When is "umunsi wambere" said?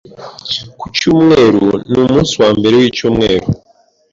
2.03-2.73